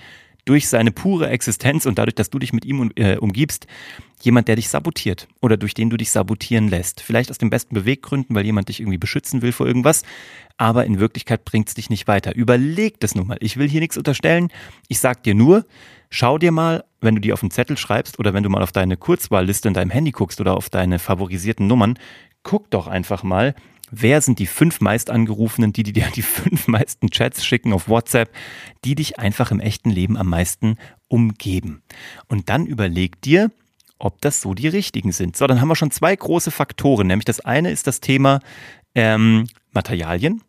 durch 0.48 0.68
seine 0.68 0.90
pure 0.90 1.28
Existenz 1.28 1.84
und 1.84 1.98
dadurch, 1.98 2.14
dass 2.14 2.30
du 2.30 2.38
dich 2.38 2.52
mit 2.52 2.64
ihm 2.64 2.90
äh, 2.96 3.16
umgibst, 3.16 3.66
jemand, 4.22 4.48
der 4.48 4.56
dich 4.56 4.68
sabotiert 4.68 5.28
oder 5.40 5.56
durch 5.56 5.74
den 5.74 5.90
du 5.90 5.96
dich 5.96 6.10
sabotieren 6.10 6.68
lässt. 6.68 7.00
Vielleicht 7.00 7.30
aus 7.30 7.38
den 7.38 7.50
besten 7.50 7.74
Beweggründen, 7.74 8.34
weil 8.34 8.44
jemand 8.44 8.68
dich 8.68 8.80
irgendwie 8.80 8.98
beschützen 8.98 9.42
will 9.42 9.52
vor 9.52 9.66
irgendwas, 9.66 10.02
aber 10.56 10.86
in 10.86 10.98
Wirklichkeit 10.98 11.44
bringt 11.44 11.68
es 11.68 11.74
dich 11.74 11.90
nicht 11.90 12.08
weiter. 12.08 12.34
Überleg 12.34 12.98
das 13.00 13.14
nun 13.14 13.26
mal. 13.26 13.36
Ich 13.40 13.58
will 13.58 13.68
hier 13.68 13.80
nichts 13.80 13.98
unterstellen. 13.98 14.48
Ich 14.88 14.98
sag 15.00 15.22
dir 15.22 15.34
nur, 15.34 15.66
schau 16.10 16.38
dir 16.38 16.50
mal, 16.50 16.84
wenn 17.00 17.14
du 17.14 17.20
die 17.20 17.32
auf 17.32 17.42
einen 17.42 17.50
Zettel 17.50 17.76
schreibst 17.76 18.18
oder 18.18 18.32
wenn 18.32 18.42
du 18.42 18.48
mal 18.48 18.62
auf 18.62 18.72
deine 18.72 18.96
Kurzwahlliste 18.96 19.68
in 19.68 19.74
deinem 19.74 19.90
Handy 19.90 20.10
guckst 20.12 20.40
oder 20.40 20.56
auf 20.56 20.70
deine 20.70 20.98
favorisierten 20.98 21.66
Nummern, 21.66 21.98
guck 22.42 22.70
doch 22.70 22.86
einfach 22.86 23.22
mal, 23.22 23.54
Wer 23.90 24.20
sind 24.20 24.38
die 24.38 24.46
fünf 24.46 24.80
meist 24.80 25.10
angerufenen, 25.10 25.72
die, 25.72 25.82
die 25.82 25.92
dir 25.92 26.08
die 26.14 26.22
fünf 26.22 26.68
meisten 26.68 27.10
Chats 27.10 27.44
schicken 27.44 27.72
auf 27.72 27.88
WhatsApp, 27.88 28.32
die 28.84 28.94
dich 28.94 29.18
einfach 29.18 29.50
im 29.50 29.60
echten 29.60 29.90
Leben 29.90 30.16
am 30.16 30.28
meisten 30.28 30.76
umgeben? 31.08 31.82
Und 32.28 32.48
dann 32.48 32.66
überleg 32.66 33.20
dir, 33.22 33.50
ob 33.98 34.20
das 34.20 34.40
so 34.40 34.54
die 34.54 34.68
richtigen 34.68 35.12
sind. 35.12 35.36
So, 35.36 35.46
dann 35.46 35.60
haben 35.60 35.68
wir 35.68 35.76
schon 35.76 35.90
zwei 35.90 36.14
große 36.14 36.50
Faktoren. 36.50 37.06
Nämlich 37.08 37.24
das 37.24 37.40
eine 37.40 37.70
ist 37.70 37.86
das 37.86 38.00
Thema 38.00 38.40
ähm, 38.94 39.48
Materialien. 39.72 40.42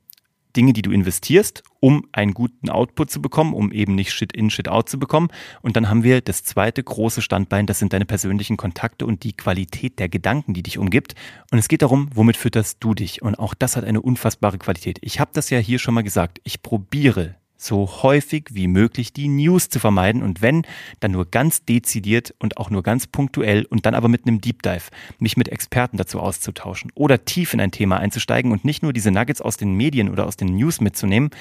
Dinge, 0.56 0.74
die 0.74 0.82
du 0.82 0.91
investierst, 0.91 1.63
um 1.79 2.06
einen 2.12 2.34
guten 2.34 2.70
Output 2.70 3.12
zu 3.12 3.22
bekommen, 3.22 3.53
um 3.53 3.72
eben 3.72 3.96
nicht 3.96 4.12
Shit 4.12 4.34
in, 4.34 4.50
Shit 4.50 4.68
out 4.68 4.89
zu 4.89 5.00
bekommen. 5.00 5.29
Und 5.62 5.75
dann 5.75 5.89
haben 5.89 6.03
wir 6.03 6.22
das 6.22 6.44
zweite 6.44 6.84
große 6.84 7.22
Standbein, 7.22 7.65
das 7.65 7.79
sind 7.79 7.94
deine 7.94 8.06
persönlichen 8.06 8.58
Kontakte 8.58 9.06
und 9.06 9.24
die 9.24 9.34
Qualität 9.34 10.00
der 10.00 10.10
Gedanken, 10.10 10.53
die 10.53 10.63
dich 10.63 10.77
umgibt. 10.77 11.15
Und 11.51 11.60
es 11.60 11.68
geht 11.68 11.82
darum, 11.82 12.10
womit 12.13 12.38
fütterst 12.38 12.77
du 12.79 12.94
dich? 12.94 13.22
Und 13.22 13.38
auch 13.38 13.53
das 13.53 13.75
hat 13.75 13.86
eine 13.86 14.01
unfassbare 14.01 14.58
Qualität. 14.58 14.98
Ich 15.01 15.20
habe 15.20 15.32
das 15.34 15.50
ja 15.50 15.60
hier 15.60 15.79
schon 15.79 15.94
mal 15.94 16.03
gesagt. 16.03 16.39
Ich 16.44 16.62
probiere 16.62 17.36
so 17.61 17.87
häufig 18.03 18.45
wie 18.51 18.67
möglich 18.67 19.11
die 19.11 19.27
News 19.27 19.69
zu 19.69 19.79
vermeiden. 19.79 20.23
Und 20.23 20.41
wenn, 20.41 20.63
dann 21.01 21.11
nur 21.11 21.25
ganz 21.25 21.65
dezidiert 21.65 22.33
und 22.39 22.57
auch 22.57 22.69
nur 22.69 22.83
ganz 22.83 23.05
punktuell 23.05 23.65
und 23.65 23.85
dann 23.85 23.93
aber 23.93 24.07
mit 24.07 24.25
einem 24.25 24.39
Deep 24.39 24.63
Dive, 24.63 24.83
mich 25.19 25.35
mit 25.35 25.49
Experten 25.49 25.97
dazu 25.97 26.19
auszutauschen 26.19 26.91
oder 26.95 27.25
tief 27.25 27.53
in 27.53 27.59
ein 27.59 27.71
Thema 27.71 27.97
einzusteigen 27.97 28.51
und 28.51 28.63
nicht 28.63 28.81
nur 28.81 28.93
diese 28.93 29.11
Nuggets 29.11 29.41
aus 29.41 29.57
den 29.57 29.73
Medien 29.73 30.09
oder 30.09 30.25
aus 30.25 30.37
den 30.37 30.55
News 30.55 30.79
mitzunehmen, 30.79 31.31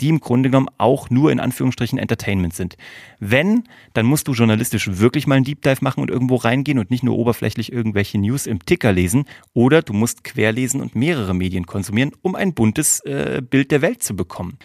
die 0.00 0.08
im 0.08 0.20
Grunde 0.20 0.50
genommen 0.50 0.68
auch 0.78 1.10
nur 1.10 1.30
in 1.30 1.38
Anführungsstrichen 1.38 1.98
Entertainment 1.98 2.54
sind. 2.54 2.76
Wenn, 3.20 3.64
dann 3.94 4.06
musst 4.06 4.26
du 4.26 4.32
journalistisch 4.32 4.98
wirklich 4.98 5.26
mal 5.26 5.36
einen 5.36 5.44
Deep 5.44 5.62
Dive 5.62 5.78
machen 5.80 6.00
und 6.02 6.10
irgendwo 6.10 6.36
reingehen 6.36 6.78
und 6.78 6.90
nicht 6.90 7.04
nur 7.04 7.16
oberflächlich 7.16 7.72
irgendwelche 7.72 8.18
News 8.18 8.46
im 8.46 8.64
Ticker 8.64 8.92
lesen. 8.92 9.26
Oder 9.54 9.82
du 9.82 9.92
musst 9.92 10.24
querlesen 10.24 10.80
und 10.80 10.96
mehrere 10.96 11.34
Medien 11.34 11.66
konsumieren, 11.66 12.12
um 12.22 12.34
ein 12.34 12.54
buntes 12.54 13.00
äh, 13.00 13.42
Bild 13.48 13.70
der 13.70 13.82
Welt 13.82 14.02
zu 14.02 14.16
bekommen 14.16 14.58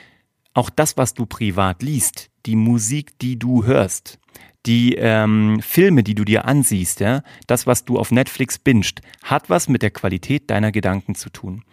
auch 0.54 0.70
das, 0.70 0.98
was 0.98 1.14
du 1.14 1.26
privat 1.26 1.82
liest, 1.82 2.30
die 2.46 2.56
Musik, 2.56 3.18
die 3.20 3.38
du 3.38 3.66
hörst, 3.66 4.20
die 4.66 4.96
ähm, 4.96 5.60
Filme, 5.62 6.04
die 6.04 6.16
du 6.16 6.24
dir 6.24 6.46
ansiehst, 6.46 7.02
ja, 7.02 7.22
das, 7.48 7.68
was 7.68 7.84
du 7.84 8.00
auf 8.00 8.12
Netflix 8.12 8.58
bingst, 8.58 9.02
hat 9.22 9.50
was 9.50 9.68
mit 9.68 9.82
der 9.82 9.92
Qualität 9.92 10.50
deiner 10.50 10.72
Gedanken 10.72 11.16
zu 11.16 11.30
tun. 11.30 11.64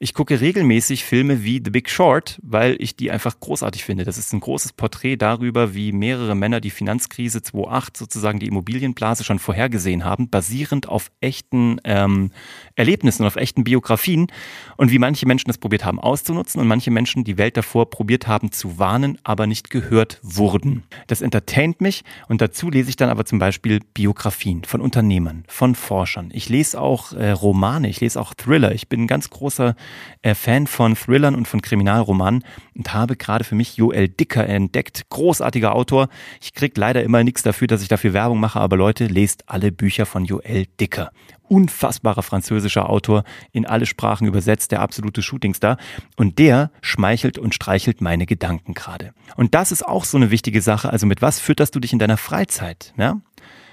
Ich 0.00 0.14
gucke 0.14 0.40
regelmäßig 0.40 1.04
Filme 1.04 1.44
wie 1.44 1.62
The 1.64 1.70
Big 1.70 1.88
Short, 1.88 2.40
weil 2.42 2.76
ich 2.80 2.96
die 2.96 3.10
einfach 3.10 3.38
großartig 3.38 3.84
finde. 3.84 4.04
Das 4.04 4.18
ist 4.18 4.32
ein 4.32 4.40
großes 4.40 4.72
Porträt 4.72 5.16
darüber, 5.16 5.74
wie 5.74 5.92
mehrere 5.92 6.34
Männer 6.34 6.60
die 6.60 6.70
Finanzkrise 6.70 7.40
2008 7.42 7.96
sozusagen 7.96 8.40
die 8.40 8.48
Immobilienblase 8.48 9.22
schon 9.22 9.38
vorhergesehen 9.38 10.04
haben, 10.04 10.28
basierend 10.28 10.88
auf 10.88 11.12
echten 11.20 11.80
ähm, 11.84 12.32
Erlebnissen 12.74 13.22
und 13.22 13.28
auf 13.28 13.36
echten 13.36 13.62
Biografien 13.62 14.26
und 14.76 14.90
wie 14.90 14.98
manche 14.98 15.26
Menschen 15.26 15.48
das 15.48 15.58
probiert 15.58 15.84
haben 15.84 16.00
auszunutzen 16.00 16.60
und 16.60 16.66
manche 16.66 16.90
Menschen 16.90 17.22
die 17.22 17.38
Welt 17.38 17.56
davor 17.56 17.90
probiert 17.90 18.26
haben 18.26 18.50
zu 18.50 18.78
warnen, 18.78 19.18
aber 19.22 19.46
nicht 19.46 19.70
gehört 19.70 20.18
wurden. 20.22 20.82
Das 21.06 21.20
entertaint 21.20 21.80
mich 21.80 22.02
und 22.28 22.39
dazu 22.40 22.70
lese 22.70 22.88
ich 22.88 22.96
dann 22.96 23.10
aber 23.10 23.24
zum 23.24 23.38
Beispiel 23.38 23.80
Biografien 23.94 24.64
von 24.64 24.80
Unternehmern, 24.80 25.44
von 25.48 25.74
Forschern. 25.74 26.30
Ich 26.32 26.48
lese 26.48 26.80
auch 26.80 27.12
äh, 27.12 27.30
Romane, 27.32 27.88
ich 27.88 28.00
lese 28.00 28.20
auch 28.20 28.34
Thriller. 28.34 28.72
Ich 28.72 28.88
bin 28.88 29.02
ein 29.02 29.06
ganz 29.06 29.30
großer 29.30 29.74
äh, 30.22 30.34
Fan 30.34 30.66
von 30.66 30.94
Thrillern 30.94 31.34
und 31.34 31.46
von 31.46 31.62
Kriminalromanen 31.62 32.44
und 32.74 32.92
habe 32.94 33.16
gerade 33.16 33.44
für 33.44 33.54
mich 33.54 33.76
Joel 33.76 34.08
Dicker 34.08 34.46
entdeckt. 34.46 35.02
Großartiger 35.10 35.74
Autor. 35.74 36.08
Ich 36.40 36.54
krieg 36.54 36.76
leider 36.76 37.02
immer 37.02 37.22
nichts 37.24 37.42
dafür, 37.42 37.66
dass 37.66 37.82
ich 37.82 37.88
dafür 37.88 38.12
Werbung 38.12 38.40
mache, 38.40 38.60
aber 38.60 38.76
Leute, 38.76 39.06
lest 39.06 39.48
alle 39.48 39.72
Bücher 39.72 40.06
von 40.06 40.24
Joel 40.24 40.66
Dicker 40.80 41.10
unfassbarer 41.50 42.22
französischer 42.22 42.88
Autor, 42.88 43.24
in 43.52 43.66
alle 43.66 43.86
Sprachen 43.86 44.26
übersetzt, 44.26 44.72
der 44.72 44.80
absolute 44.80 45.22
Shootingstar. 45.22 45.76
Und 46.16 46.38
der 46.38 46.70
schmeichelt 46.80 47.38
und 47.38 47.54
streichelt 47.54 48.00
meine 48.00 48.26
Gedanken 48.26 48.74
gerade. 48.74 49.12
Und 49.36 49.54
das 49.54 49.72
ist 49.72 49.86
auch 49.86 50.04
so 50.04 50.16
eine 50.16 50.30
wichtige 50.30 50.62
Sache. 50.62 50.90
Also 50.90 51.06
mit 51.06 51.22
was 51.22 51.40
fütterst 51.40 51.74
du 51.74 51.80
dich 51.80 51.92
in 51.92 51.98
deiner 51.98 52.16
Freizeit? 52.16 52.94
Ja? 52.96 53.20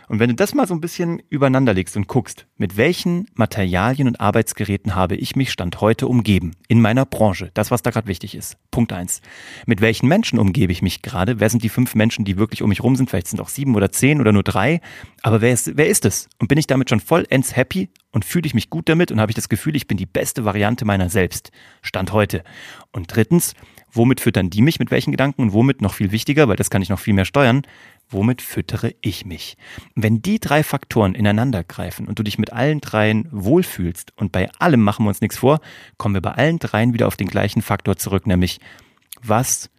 Und 0.08 0.20
wenn 0.20 0.30
du 0.30 0.36
das 0.36 0.54
mal 0.54 0.68
so 0.68 0.74
ein 0.74 0.80
bisschen 0.80 1.22
übereinander 1.30 1.74
legst 1.74 1.98
und 1.98 2.08
guckst, 2.08 2.48
mit 2.56 2.78
welchen 2.78 3.28
Materialien 3.36 4.08
und 4.08 4.22
Arbeitsgeräten 4.22 4.96
habe 4.96 5.16
ich 5.16 5.36
mich 5.36 5.52
Stand 5.52 5.82
heute 5.82 6.08
umgeben 6.08 6.54
in 6.70 6.80
meiner 6.80 7.06
Branche, 7.06 7.52
das, 7.54 7.72
was 7.72 7.82
da 7.82 7.92
gerade 7.92 8.08
wichtig 8.08 8.34
ist. 8.34 8.58
Punkt 8.72 8.94
eins. 8.94 9.22
Mit 9.66 9.82
welchen 9.82 10.08
Menschen 10.08 10.40
umgebe 10.40 10.72
ich 10.72 10.82
mich 10.82 11.02
gerade? 11.02 11.42
Wer 11.42 11.50
sind 11.50 11.64
die 11.64 11.70
fünf 11.70 11.94
Menschen, 11.94 12.24
die 12.24 12.38
wirklich 12.38 12.62
um 12.62 12.70
mich 12.70 12.82
rum 12.82 12.96
sind? 12.96 13.10
Vielleicht 13.10 13.28
sind 13.28 13.42
auch 13.42 13.50
sieben 13.50 13.76
oder 13.76 13.92
zehn 13.92 14.22
oder 14.22 14.32
nur 14.32 14.44
drei. 14.44 14.80
Aber 15.24 15.42
wer 15.42 15.52
ist, 15.52 15.76
wer 15.76 15.88
ist 15.88 16.06
es? 16.06 16.30
Und 16.40 16.48
bin 16.48 16.58
ich 16.58 16.68
damit 16.68 16.90
schon 16.90 17.02
vollends 17.02 17.56
happy 17.56 17.90
und 18.12 18.24
fühle 18.24 18.48
ich 18.48 18.54
mich 18.54 18.70
gut 18.70 18.88
damit 18.88 19.12
und 19.12 19.20
habe 19.20 19.32
ich 19.32 19.36
das 19.36 19.50
Gefühl, 19.50 19.76
ich 19.76 19.88
bin 19.88 19.98
die 19.98 20.06
beste 20.06 20.46
Variante 20.46 20.86
meiner 20.86 21.10
selbst. 21.10 21.52
Stand 21.82 22.14
heute. 22.14 22.44
Und 22.92 23.14
drittens, 23.14 23.56
womit 23.92 24.22
füttern 24.22 24.50
die 24.50 24.62
mich? 24.62 24.80
Mit 24.80 24.92
welchen 24.92 25.12
Gedanken? 25.12 25.42
Und 25.42 25.54
womit 25.54 25.82
noch 25.82 25.94
viel 25.94 26.12
wichtiger, 26.12 26.48
weil 26.48 26.56
das 26.56 26.70
kann 26.70 26.82
ich 26.82 26.90
noch 26.90 27.00
viel 27.00 27.14
mehr 27.14 27.26
steuern 27.26 27.64
womit 28.10 28.42
füttere 28.42 28.94
ich 29.02 29.26
mich? 29.26 29.58
Wenn 29.96 30.22
die 30.22 30.40
drei 30.40 30.64
Faktoren 30.64 31.16
ineinander 31.16 31.64
greifen 31.64 32.08
und 32.08 32.20
du 32.20 32.24
dich 32.24 32.38
mit 32.38 32.54
allen 32.54 32.82
dreien 32.82 33.28
wohlfühlst 33.32 34.14
und 34.16 34.32
bei 34.32 34.50
allem 34.60 34.82
machen 34.82 35.06
wir 35.06 35.10
uns 35.10 35.22
nichts 35.22 35.38
vor, 35.38 35.60
kommen 35.98 36.16
wir 36.16 36.22
bei 36.22 36.32
allen 36.32 36.60
dreien 36.60 36.94
wieder 36.94 37.08
auf 37.08 37.18
den 37.18 37.28
gleichen 37.28 37.62
Faktor 37.62 37.98
zurück, 37.98 38.28
nämlich 38.28 38.60
was 39.22 39.70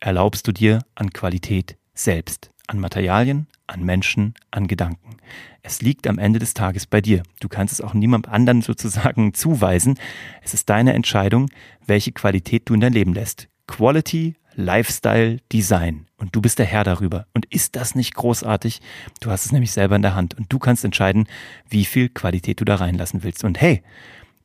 erlaubst 0.00 0.46
du 0.46 0.52
dir 0.52 0.80
an 0.94 1.12
Qualität 1.12 1.76
selbst? 1.94 2.50
An 2.66 2.80
Materialien, 2.80 3.46
an 3.68 3.84
Menschen, 3.84 4.34
an 4.50 4.66
Gedanken. 4.66 5.16
Es 5.62 5.82
liegt 5.82 6.08
am 6.08 6.18
Ende 6.18 6.38
des 6.38 6.54
Tages 6.54 6.86
bei 6.86 7.00
dir. 7.00 7.22
Du 7.40 7.48
kannst 7.48 7.72
es 7.72 7.80
auch 7.80 7.94
niemand 7.94 8.28
anderen 8.28 8.62
sozusagen 8.62 9.34
zuweisen. 9.34 9.98
Es 10.42 10.54
ist 10.54 10.68
deine 10.68 10.94
Entscheidung, 10.94 11.48
welche 11.86 12.12
Qualität 12.12 12.68
du 12.68 12.74
in 12.74 12.80
dein 12.80 12.92
Leben 12.92 13.14
lässt. 13.14 13.48
Quality 13.66 14.36
Lifestyle 14.54 15.38
Design. 15.52 16.06
Und 16.16 16.34
du 16.34 16.40
bist 16.40 16.58
der 16.58 16.66
Herr 16.66 16.84
darüber. 16.84 17.26
Und 17.34 17.44
ist 17.46 17.76
das 17.76 17.94
nicht 17.94 18.14
großartig? 18.14 18.80
Du 19.20 19.30
hast 19.30 19.44
es 19.44 19.52
nämlich 19.52 19.72
selber 19.72 19.96
in 19.96 20.02
der 20.02 20.14
Hand 20.14 20.34
und 20.34 20.50
du 20.50 20.58
kannst 20.58 20.84
entscheiden, 20.84 21.28
wie 21.68 21.84
viel 21.84 22.08
Qualität 22.08 22.60
du 22.60 22.64
da 22.64 22.76
reinlassen 22.76 23.22
willst. 23.22 23.44
Und 23.44 23.60
hey, 23.60 23.82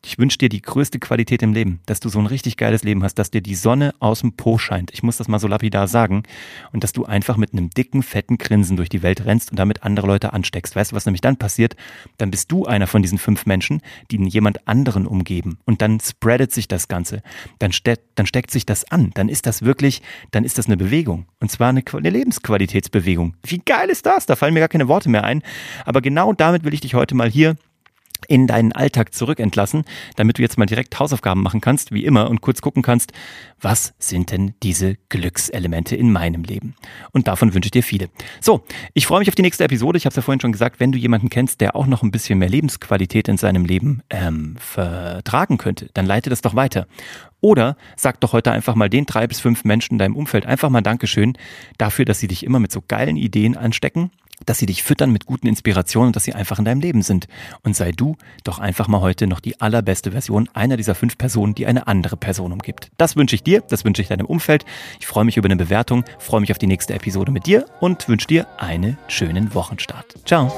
ich 0.04 0.18
wünsche 0.18 0.40
dir 0.40 0.50
die 0.50 0.62
größte 0.62 1.00
Qualität 1.00 1.44
im 1.44 1.54
Leben, 1.54 1.80
dass 1.86 2.00
du 2.00 2.10
so 2.10 2.18
ein 2.18 2.26
richtig 2.26 2.58
geiles 2.58 2.84
Leben 2.84 3.04
hast, 3.04 3.16
dass 3.16 3.30
dir 3.30 3.42
die 3.42 3.54
Sonne 3.54 3.94
aus 4.00 4.22
dem 4.22 4.34
Po 4.34 4.58
scheint. 4.58 4.92
Ich 4.94 5.04
muss 5.04 5.18
das 5.18 5.28
mal 5.28 5.38
so 5.38 5.48
lapidar 5.48 5.88
sagen. 5.88 6.24
Und 6.72 6.84
dass 6.84 6.92
du 6.92 7.06
einfach 7.06 7.38
mit 7.38 7.54
einem 7.54 7.70
dicken, 7.70 8.02
fetten 8.02 8.40
Grinsen 8.40 8.78
durch 8.78 8.90
die 8.90 9.04
Welt 9.04 9.26
rennst 9.26 9.52
und 9.52 9.60
damit 9.60 9.84
andere 9.84 10.08
Leute 10.08 10.34
ansteckst. 10.34 10.76
Weißt 10.76 10.92
du, 10.92 10.96
was 10.96 11.06
nämlich 11.06 11.22
dann 11.22 11.38
passiert? 11.38 11.76
Dann 12.18 12.32
bist 12.32 12.52
du 12.52 12.66
einer 12.66 12.88
von 12.88 13.04
diesen 13.04 13.20
fünf 13.20 13.46
Menschen, 13.46 13.82
die 14.10 14.18
jemand 14.28 14.68
anderen 14.68 15.06
umgeben. 15.06 15.60
Und 15.66 15.82
dann 15.84 16.00
spreadet 16.00 16.52
sich 16.52 16.68
das 16.68 16.88
Ganze. 16.88 17.22
Dann, 17.60 17.72
ste 17.72 18.00
dann 18.16 18.26
steckt 18.26 18.50
sich 18.50 18.66
das 18.66 18.92
an. 18.92 19.12
Dann 19.14 19.30
ist 19.30 19.46
das 19.46 19.62
wirklich, 19.62 20.02
dann 20.32 20.44
ist 20.44 20.58
das 20.58 20.66
eine 20.66 20.78
Bewegung. 20.78 21.26
Und 21.40 21.52
zwar 21.52 21.70
eine, 21.70 21.84
eine 21.94 22.10
Lebensqualitätsbewegung. 22.10 23.36
Wie 23.44 23.60
geil 23.60 23.90
ist 23.90 24.08
das? 24.08 24.26
Da 24.26 24.36
fallen 24.36 24.56
mir 24.56 24.62
gar 24.62 24.70
keine 24.70 24.88
Worte 24.88 25.10
mehr 25.10 25.24
ein. 25.24 25.44
Aber 25.86 26.02
genau 26.02 26.34
damit 26.34 26.64
will 26.64 26.74
ich 26.74 26.82
dich 26.82 26.96
heute 26.96 27.14
mal 27.14 27.30
hier 27.30 27.56
in 28.32 28.48
deinen 28.48 28.72
Alltag 28.72 29.14
zurückentlassen, 29.14 29.84
damit 30.16 30.38
du 30.38 30.42
jetzt 30.42 30.58
mal 30.58 30.66
direkt 30.66 30.98
Hausaufgaben 30.98 31.44
machen 31.44 31.60
kannst, 31.60 31.92
wie 31.92 32.06
immer, 32.06 32.30
und 32.30 32.40
kurz 32.40 32.62
gucken 32.62 32.82
kannst, 32.82 33.12
was 33.60 33.94
sind 34.00 34.32
denn 34.32 34.54
diese 34.64 34.96
Glückselemente 35.10 35.98
in 35.98 36.14
meinem 36.14 36.44
Leben? 36.44 36.76
Und 37.12 37.28
davon 37.28 37.54
wünsche 37.54 37.68
ich 37.68 37.72
dir 37.72 37.84
viele. 37.84 38.08
So, 38.40 38.64
ich 38.94 39.06
freue 39.06 39.20
mich 39.20 39.28
auf 39.28 39.36
die 39.36 39.42
nächste 39.42 39.66
Episode. 39.66 39.98
Ich 39.98 40.06
habe 40.06 40.12
es 40.12 40.16
ja 40.16 40.22
vorhin 40.22 40.40
schon 40.40 40.54
gesagt, 40.54 40.80
wenn 40.80 40.94
du 40.94 40.98
jemanden 40.98 41.30
kennst, 41.30 41.60
der 41.60 41.76
auch 41.76 41.88
noch 41.88 42.04
ein 42.04 42.12
bisschen 42.12 42.40
mehr 42.40 42.48
Lebensqualität 42.48 43.28
in 43.28 43.36
seinem 43.36 43.66
Leben 43.66 44.02
ähm, 44.10 44.56
vertragen 44.58 45.58
könnte, 45.58 45.90
dann 45.94 46.06
leite 46.06 46.30
das 46.30 46.40
doch 46.40 46.56
weiter. 46.56 46.88
Oder 47.42 47.76
sag 47.98 48.22
doch 48.22 48.32
heute 48.32 48.54
einfach 48.54 48.76
mal 48.76 48.90
den 48.90 49.06
drei 49.06 49.28
bis 49.28 49.42
fünf 49.42 49.66
Menschen 49.66 49.96
in 49.96 50.00
deinem 50.00 50.16
Umfeld 50.16 50.46
einfach 50.46 50.70
mal 50.70 50.80
Dankeschön 50.80 51.38
dafür, 51.78 52.06
dass 52.06 52.20
sie 52.20 52.30
dich 52.30 52.46
immer 52.46 52.62
mit 52.62 52.72
so 52.72 52.82
geilen 52.88 53.18
Ideen 53.18 53.58
anstecken 53.58 54.10
dass 54.46 54.58
sie 54.58 54.66
dich 54.66 54.84
füttern 54.84 55.12
mit 55.12 55.26
guten 55.26 55.48
Inspirationen 55.48 56.08
und 56.08 56.16
dass 56.16 56.24
sie 56.24 56.34
einfach 56.34 56.60
in 56.60 56.66
deinem 56.66 56.82
Leben 56.82 57.02
sind. 57.02 57.28
Und 57.64 57.76
sei 57.76 57.92
du 57.92 58.16
doch 58.44 58.60
einfach 58.60 58.88
mal 58.88 59.02
heute 59.02 59.28
noch 59.28 59.40
die 59.40 59.60
allerbeste 59.62 60.12
Version 60.12 60.50
einer 60.54 60.78
dieser 60.78 60.96
fünf 60.96 61.18
Personen, 61.18 61.56
die 61.56 61.66
eine 61.66 61.88
andere 61.88 62.18
Person 62.18 62.52
umgibt. 62.52 62.92
Das 62.98 63.16
wünsche 63.16 63.36
ich 63.36 63.44
dir, 63.44 63.62
das 63.62 63.86
wünsche 63.86 64.02
ich 64.02 64.08
deinem 64.08 64.26
Umfeld. 64.26 64.66
Ich 65.00 65.08
freue 65.08 65.26
mich 65.26 65.38
über 65.38 65.48
eine 65.48 65.56
Bewertung, 65.56 66.04
freue 66.20 66.42
mich 66.42 66.52
auf 66.52 66.58
die 66.58 66.68
nächste 66.68 66.94
Episode 66.94 67.32
mit 67.32 67.46
dir 67.46 67.66
und 67.80 68.08
wünsche 68.08 68.28
dir 68.28 68.48
einen 68.58 68.98
schönen 69.08 69.54
Wochenstart. 69.54 70.16
Ciao. 70.26 70.52